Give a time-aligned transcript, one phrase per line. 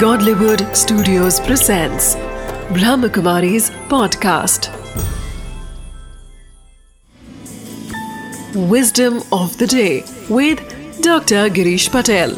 [0.00, 2.16] Godlywood Studios presents
[2.76, 4.66] Brahmakumari's podcast.
[8.72, 10.60] Wisdom of the day with
[11.00, 11.48] Dr.
[11.58, 12.36] Girish Patel.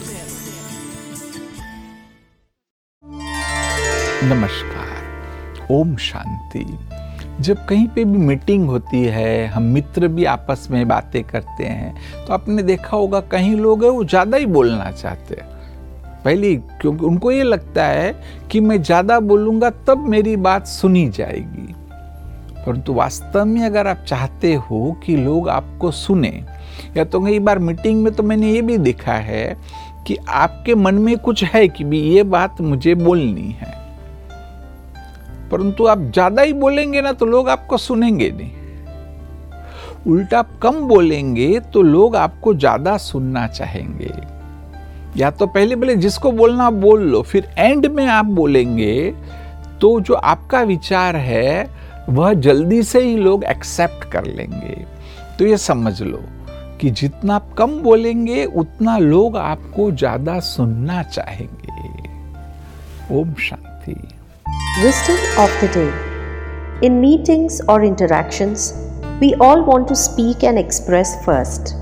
[4.25, 6.64] नमस्कार ओम शांति
[7.40, 12.25] जब कहीं पे भी मीटिंग होती है हम मित्र भी आपस में बातें करते हैं
[12.27, 15.57] तो आपने देखा होगा कहीं लोग हैं वो ज़्यादा ही बोलना चाहते हैं
[16.25, 18.14] पहले, क्योंकि उनको ये लगता है
[18.50, 21.75] कि मैं ज़्यादा बोलूँगा, तब मेरी बात सुनी जाएगी।
[22.67, 26.44] परंतु वास्तव में अगर आप चाहते हो कि लोग आपको सुने,
[26.96, 29.57] या तो कई बार मीटिंग में तो मैंने ये भी देखा है
[30.07, 33.77] कि आपके मन में कुछ है कि भी ये बात मुझे बोलनी है।
[35.50, 38.50] परंतु आप ज़्यादा ही बोलेंगे ना तो लोग आपको सुनेंगे नहीं।
[40.06, 44.11] उल्टा आप कम बोलेंगे तो लोग आपको ज़्यादा सुनना चाहेंगे।
[45.17, 49.14] या तो पहले पहले जिसको बोलना बोल लो, फिर एंड में आप बोलेंगे
[49.80, 51.69] तो जो आपका विचार है,
[52.08, 54.84] वह जल्दी से ही लोग एक्सेप्ट कर लेंगे।
[55.38, 56.20] तो ये समझ लो
[56.80, 61.66] कि जितना आप कम बोलेंगे, उतना लोग आपको ज़्यादा सुनना चाहेंगे।
[63.11, 63.94] Om Shanti.
[65.38, 68.72] Of the day in meetings और interactions
[69.20, 71.74] we all want to speak and express first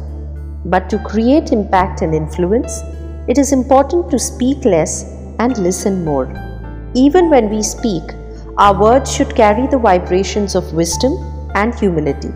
[0.69, 2.81] but to create impact and influence
[3.29, 5.05] it is important to speak less
[5.39, 6.27] and listen more.
[6.95, 8.03] Even when we speak,
[8.57, 11.13] our words should carry the vibrations of wisdom
[11.55, 12.31] and humility.